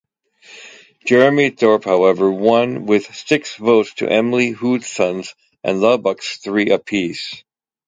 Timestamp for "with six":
2.87-3.57